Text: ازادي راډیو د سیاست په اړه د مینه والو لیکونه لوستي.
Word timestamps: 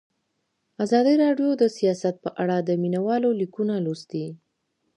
ازادي 0.83 1.15
راډیو 1.23 1.49
د 1.61 1.63
سیاست 1.77 2.15
په 2.23 2.29
اړه 2.41 2.57
د 2.61 2.69
مینه 2.81 3.01
والو 3.07 3.29
لیکونه 3.41 3.73
لوستي. 3.85 4.25